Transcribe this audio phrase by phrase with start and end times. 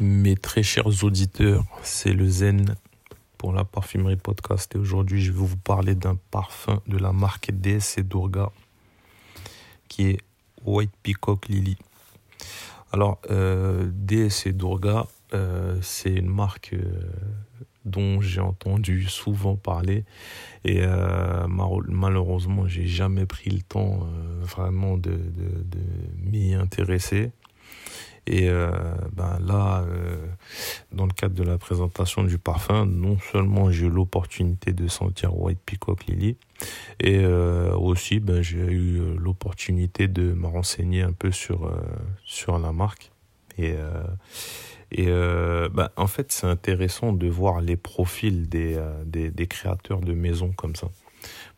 [0.00, 2.74] Mes très chers auditeurs, c'est le Zen
[3.38, 7.52] pour la parfumerie podcast et aujourd'hui je vais vous parler d'un parfum de la marque
[7.52, 8.50] DS et Durga
[9.86, 10.18] qui est
[10.64, 11.76] White Peacock Lily.
[12.90, 17.10] Alors euh, DS Durga, euh, c'est une marque euh,
[17.84, 20.04] dont j'ai entendu souvent parler
[20.64, 24.08] et euh, malheureusement j'ai jamais pris le temps
[24.42, 25.20] vraiment de
[26.18, 27.30] m'y intéresser.
[28.26, 28.70] Et euh,
[29.12, 30.16] ben là, euh,
[30.92, 35.38] dans le cadre de la présentation du parfum, non seulement j'ai eu l'opportunité de sentir
[35.38, 36.36] White Peacock Lily,
[37.00, 41.70] et euh, aussi ben, j'ai eu l'opportunité de me renseigner un peu sur,
[42.24, 43.10] sur la marque.
[43.58, 43.74] Et,
[44.90, 50.12] et ben, en fait, c'est intéressant de voir les profils des, des, des, créateurs de
[50.12, 50.88] maisons comme ça.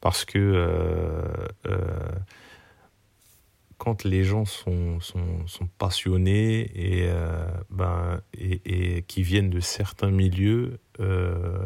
[0.01, 1.49] Parce que
[3.79, 10.11] quand les gens sont, sont, sont passionnés et, euh, ben, et, qui viennent de certains
[10.11, 11.59] milieux, euh,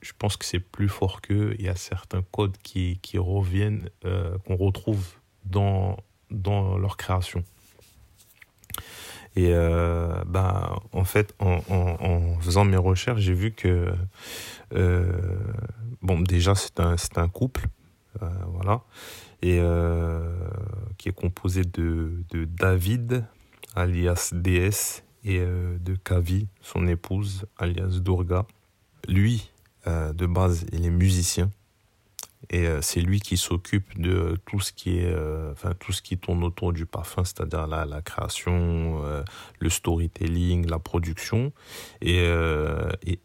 [0.00, 1.56] je pense que c'est plus fort qu'eux.
[1.58, 5.04] Il y a certains codes qui, qui reviennent, euh, qu'on retrouve
[5.44, 5.96] dans,
[6.30, 7.42] dans leur création.
[9.36, 13.92] Et ben, en fait, en, en, faisant mes recherches, j'ai vu que,
[16.02, 17.66] bon, déjà, c'est un, un couple,
[18.20, 18.82] voilà
[19.44, 20.22] et euh,
[20.96, 23.26] qui est composé de, David,
[23.76, 28.46] alias DS, et euh, de Kavi, son épouse, alias Durga.
[29.06, 29.50] Lui,
[29.86, 31.50] euh, de base, il est musicien.
[32.50, 35.16] Et c'est lui qui s'occupe de tout ce qui est,
[35.78, 39.02] tout ce qui tourne autour du parfum, c'est-à-dire la, création,
[39.58, 41.54] le storytelling, la production.
[42.02, 42.22] Et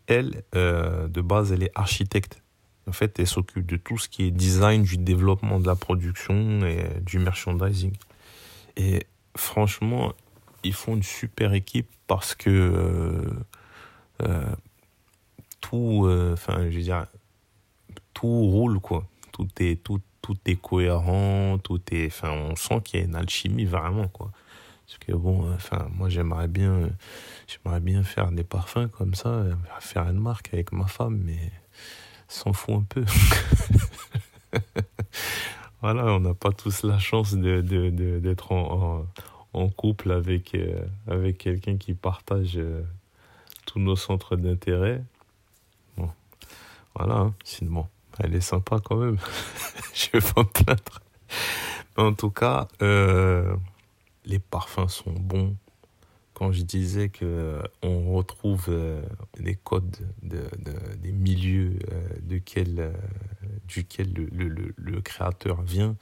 [0.08, 2.42] elle, de base, elle est architecte.
[2.90, 6.66] En fait, elle s'occupe de tout ce qui est design, du développement de la production
[6.66, 7.94] et du merchandising.
[8.78, 9.06] Et
[9.38, 10.14] franchement,
[10.64, 13.30] ils font une super équipe parce que euh,
[14.24, 14.56] euh,
[15.62, 17.06] tout, euh, enfin, je veux dire,
[18.16, 19.06] tout roule quoi.
[19.32, 23.16] Tout est tout tout est cohérent, tout est, enfin, on sent qu'il y a une
[23.16, 24.32] alchimie vraiment quoi.
[24.88, 26.90] Parce que bon, enfin, moi j'aimerais bien,
[27.48, 29.46] j'aimerais bien faire des parfums comme ça,
[29.80, 31.52] faire une marque avec ma femme, mais
[32.30, 33.04] s'en fout un peu.
[35.82, 39.06] voilà, on n'a pas tous la chance de, de, d'être en,
[39.54, 42.84] en, couple avec, euh, avec quelqu'un qui partage euh,
[43.66, 45.04] tous nos centres d'intérêt.
[45.98, 46.10] Bon,
[46.96, 47.88] voilà, hein, sinon,
[48.20, 49.18] elle est sympa quand même.
[49.94, 51.02] Je vais pas me plaindre.
[51.98, 53.56] en tout cas, euh,
[54.26, 55.56] les parfums sont bons
[56.40, 59.02] quand je disais que euh, on retrouve euh,
[59.38, 60.50] les codes de,
[60.96, 62.96] des milieux euh, duquel
[64.32, 65.98] le, le, créateur vient,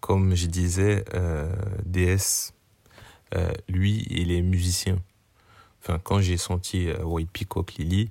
[0.00, 1.04] comme je disais,
[1.84, 2.54] DS,
[3.68, 4.98] lui, il est musicien.
[5.82, 8.08] Enfin, quand j'ai senti White Peacock Lily,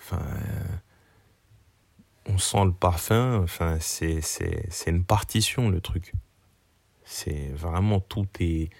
[0.00, 0.22] enfin,
[2.26, 4.22] on sent le parfum, enfin, c'est
[4.86, 6.14] une partition le truc.
[7.04, 8.70] C'est vraiment tout est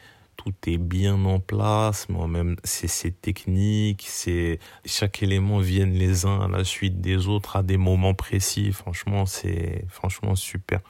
[0.44, 6.40] tout est bien en place, mais même c'est technique, c'est chaque élément vient les uns
[6.42, 8.72] à la suite des autres à des moments précis.
[8.72, 10.80] Franchement, c'est franchement super.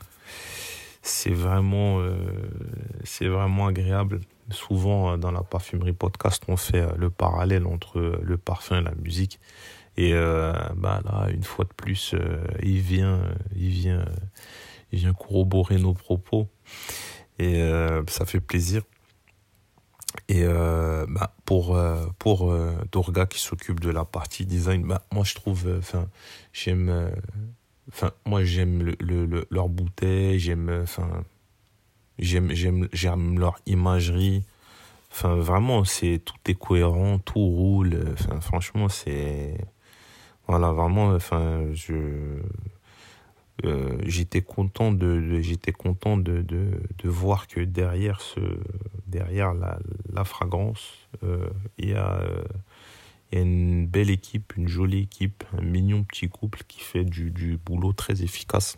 [1.03, 2.17] C'est vraiment euh,
[3.05, 4.21] c'est vraiment agréable.
[4.51, 8.83] Souvent euh, dans la parfumerie podcast, on fait euh, le parallèle entre le parfum et
[8.83, 9.39] la musique.
[9.97, 12.17] Et bah là, une fois de plus,
[12.65, 13.23] il vient,
[13.55, 14.05] il vient,
[14.91, 16.49] il vient corroborer nos propos.
[17.39, 17.63] Et
[18.09, 18.83] ça fait plaisir.
[20.29, 25.03] Et euh, bah, pour euh, pour euh, Dorga qui s'occupe de la partie design, bah,
[25.13, 26.09] moi je trouve, enfin
[26.53, 27.11] j'aime,
[27.89, 31.09] enfin moi j'aime le, le, leur bouteille, j'aime, enfin
[32.19, 34.45] j'aime j'aime j'aime leur imagerie.
[35.11, 38.15] Enfin vraiment c'est tout est cohérent, tout roule.
[38.15, 39.59] Enfin franchement c'est
[40.49, 42.41] voilà vraiment, enfin je
[43.65, 48.41] euh, j'étais content de, j'étais content de, de, de, voir que derrière ce
[49.07, 49.79] derrière la,
[50.13, 50.81] la fragrance
[51.23, 51.49] euh,
[51.79, 52.43] il y a euh,
[53.31, 57.31] y a une belle équipe une jolie équipe un mignon petit couple qui fait du,
[57.31, 58.77] du boulot très efficace.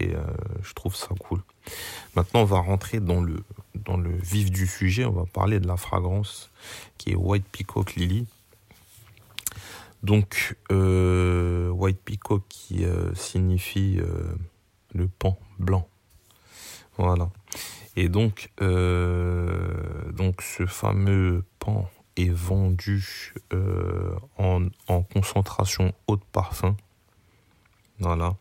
[0.00, 0.12] Et
[0.62, 1.42] je trouve ça cool.
[2.14, 3.42] Maintenant on va rentrer dans le
[3.74, 5.04] dans le vif du sujet.
[5.04, 6.52] On va parler de la fragrance
[6.98, 8.28] qui est White Peacock Lily
[10.02, 14.34] donc, euh, White Peacock qui euh, signifie euh,
[14.94, 15.88] le pan blanc.
[16.96, 17.30] Voilà.
[17.96, 23.34] Et donc, ce fameux pan est vendu
[24.36, 26.76] en, en, concentration haute parfum.
[27.98, 28.36] Voilà.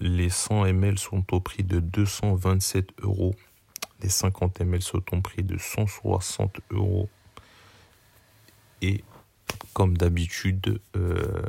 [0.00, 3.34] les 100 ml sont au prix de 227 euros
[4.02, 7.08] Les 50 ml sont au prix de 160 euros.
[8.82, 9.02] Et
[9.72, 11.42] comme d'habitude, euh,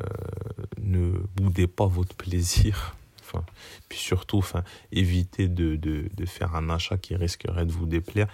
[0.82, 2.96] ne boudez pas votre plaisir.
[3.30, 3.44] Enfin,
[3.90, 4.64] puis surtout, enfin,
[4.94, 8.30] évitez de, de, de, faire un achat qui risquerait de vous déplaire.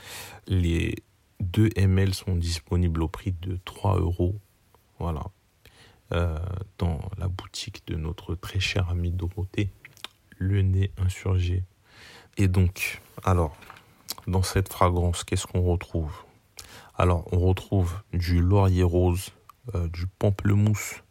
[0.45, 0.93] Les
[1.39, 4.35] 2 ml sont disponibles au prix de 3 euros.
[4.99, 5.23] Voilà.
[6.11, 6.37] Euh,
[6.77, 9.71] dans la boutique de notre très cher ami Dorothée,
[10.37, 11.63] le nez insurgé.
[12.37, 13.55] Et donc, alors,
[14.27, 16.13] dans cette fragrance, qu'est-ce qu'on retrouve?
[16.95, 19.31] Alors, on retrouve du laurier rose,
[19.73, 21.03] euh, du pamplemousse,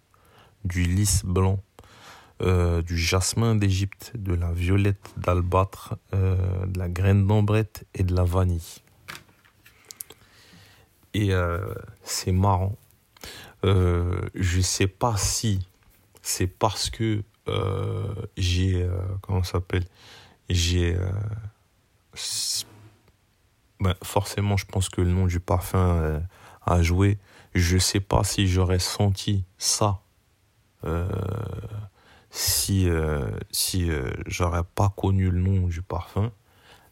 [0.64, 1.58] du lys blanc,
[2.42, 8.14] euh, du jasmin d'Égypte, de la violette d'albâtre, euh, de la graine d'ambrette et de
[8.14, 8.82] la vanille.
[11.14, 11.30] Et
[12.02, 12.76] c'est marrant.
[13.62, 15.66] je sais pas si
[16.22, 17.22] c'est parce que
[18.38, 18.88] j'ai
[19.20, 19.84] comment s'appelle
[20.48, 20.96] j'ai
[23.78, 26.22] ben, forcément je pense que le nom du parfum
[26.64, 27.18] a joué
[27.54, 30.02] je sais pas si j'aurais senti ça
[30.84, 31.08] euh,
[32.30, 36.32] si euh, si euh, j'aurais pas connu le nom du parfum.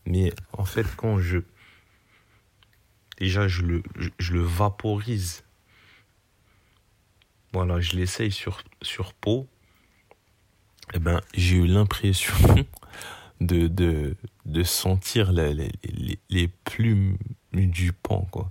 [0.07, 1.39] Mais en fait, quand je
[3.19, 3.83] déjà je le
[4.19, 5.45] je, le vaporise,
[7.53, 9.49] voilà, je l'essaye sur sur peau.
[10.93, 12.35] Et eh ben, j'ai eu l'impression
[13.41, 17.17] de, de, de sentir les, les, les plumes
[17.53, 18.51] du pan, quoi.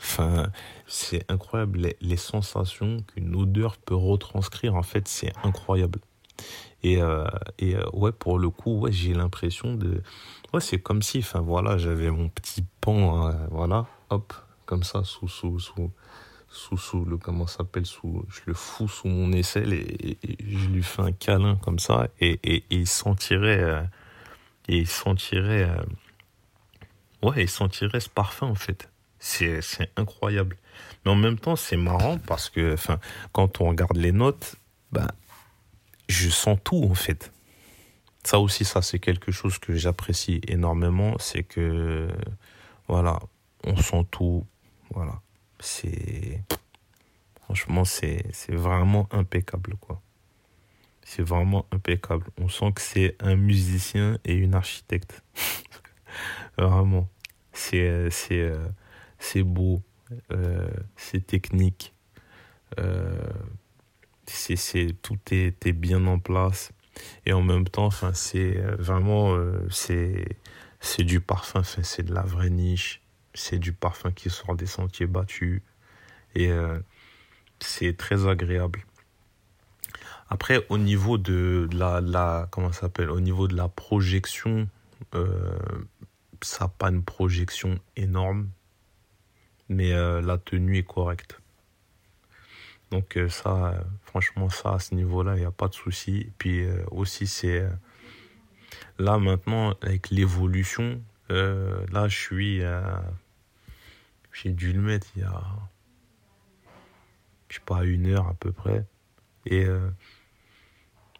[0.00, 0.50] Enfin,
[0.86, 4.74] c'est incroyable les, sensations qu'une odeur peut retranscrire.
[4.74, 6.00] En fait, c'est incroyable.
[6.84, 7.26] Et, euh,
[7.58, 10.02] et euh, ouais, pour le coup, ouais, j'ai l'impression de.
[10.52, 14.32] Ouais, c'est comme si, enfin voilà, j'avais mon petit pan, hein, voilà, hop,
[14.66, 15.90] comme ça, sous, sous, sous,
[16.48, 21.02] sous, sous le, comment s'appelle, je le fous sous mon aisselle et, je lui fais
[21.02, 23.82] un câlin comme ça et, et, il sentirait, euh,
[24.68, 25.68] et sentirait,
[27.22, 28.88] ouais, il sentirait ce parfum en fait.
[29.18, 29.60] C'est,
[29.96, 30.56] incroyable.
[31.04, 33.00] Mais en même temps, c'est marrant parce que enfin,
[33.32, 34.56] quand on regarde les notes,
[34.92, 35.08] ben,
[36.08, 37.32] je sens tout en fait.
[38.24, 42.08] Ça aussi, ça c'est quelque chose que j'apprécie énormément, c'est que
[42.88, 43.18] voilà,
[43.64, 44.46] on sent tout.
[44.94, 45.20] Voilà,
[45.60, 46.42] c'est
[47.42, 50.00] franchement c'est vraiment impeccable quoi.
[51.02, 52.26] C'est vraiment impeccable.
[52.38, 55.22] On sent que c'est un musicien et une architecte.
[56.58, 57.08] vraiment.
[57.52, 58.68] C'est c'est euh,
[59.18, 59.82] c'est beau,
[60.32, 61.94] euh, c'est technique,
[62.78, 63.20] euh,
[64.26, 66.72] c'est, tout est, bien en place.
[67.26, 69.36] Et en même temps, c'est euh, vraiment,
[69.70, 70.38] c'est,
[70.80, 73.02] c'est du parfum, c'est de la vraie niche,
[73.34, 75.62] c'est du parfum qui sort des sentiers battus.
[76.34, 76.50] Et
[77.58, 78.84] c'est très agréable.
[80.28, 84.68] Après, au niveau de la, la comment s'appelle, au niveau de la projection,
[86.42, 88.50] ça n'a pas une projection énorme
[89.68, 91.40] mais euh, la tenue est correcte.
[92.90, 96.30] Donc euh, ça, euh, franchement, ça, à ce niveau-là, il n'y a pas de souci.
[96.38, 97.68] puis aussi, c'est...
[98.98, 102.62] là, maintenant, avec l'évolution, là, je suis...
[104.32, 105.42] J'ai dû le mettre il y a...
[107.48, 108.84] Je sais pas, une heure à peu près.
[109.46, 109.66] Et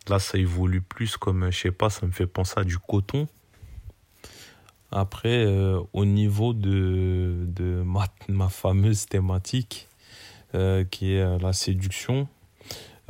[0.08, 3.28] là, ça évolue plus comme, je sais pas, ça me fait penser à du coton.
[4.90, 9.86] Après, euh, au niveau de, de ma, ma fameuse thématique,
[10.54, 12.26] euh, qui est euh, la séduction,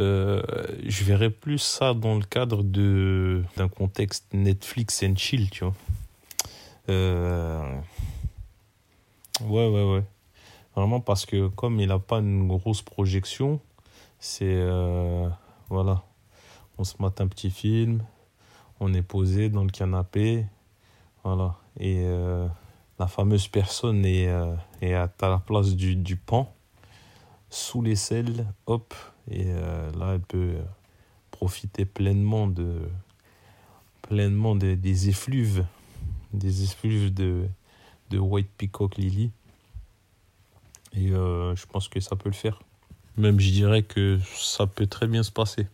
[0.00, 5.74] je verrais plus ça dans le cadre d'un contexte Netflix and chill, tu vois.
[6.88, 7.82] ouais,
[9.68, 10.04] ouais, ouais.
[10.76, 13.60] Vraiment parce que comme il n'a pas une grosse projection,
[14.20, 14.64] c'est
[15.68, 16.04] voilà,
[16.78, 18.04] on se mate un petit film,
[18.78, 20.46] on est posé dans le canapé,
[21.24, 22.46] voilà et euh,
[22.98, 26.54] la fameuse personne est, euh, à la place du, du pan,
[27.50, 28.94] sous les selles, hop,
[29.30, 30.56] et euh, là elle peut
[31.30, 32.88] profiter pleinement de
[34.02, 35.64] pleinement des effluves,
[36.32, 37.46] des effluves de,
[38.10, 39.30] de White Peacock Lily.
[40.94, 42.62] Et je pense que ça peut le faire.
[43.18, 45.66] Même je dirais que ça peut très bien se passer.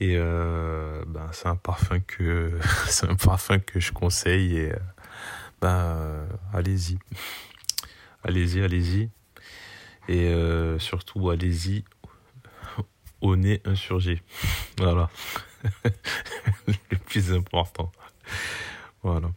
[0.00, 4.72] Et ben, c'est un parfum que c'est un parfum que je conseille et
[5.60, 6.98] ben, allez-y.
[8.24, 9.10] Allez-y, allez-y.
[10.08, 11.84] Et euh, surtout, allez-y
[13.20, 14.22] au nez insurgé.
[14.78, 15.10] Voilà.
[16.66, 17.92] le plus important.
[19.02, 19.30] Voilà.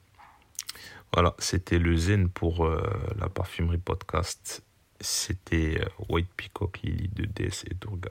[1.13, 2.81] Voilà, c'était le zen pour euh,
[3.19, 4.63] la parfumerie podcast.
[4.99, 8.09] C'était White Peacock Lily de DS et Durga.